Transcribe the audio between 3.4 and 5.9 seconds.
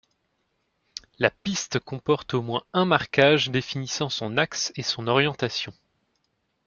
définissant son axe et son orientation.